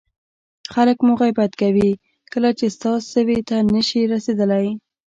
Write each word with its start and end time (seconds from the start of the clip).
خلک 0.73 0.97
مو 1.05 1.13
غیبت 1.21 1.51
کوي 1.61 1.89
کله 2.33 2.49
چې 2.59 2.65
ستا 2.75 2.91
سویې 3.13 3.39
ته 3.49 3.57
نه 3.73 3.81
شي 3.87 4.01
رسېدلی. 4.13 4.67